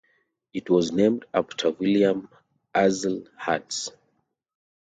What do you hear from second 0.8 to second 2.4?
named after William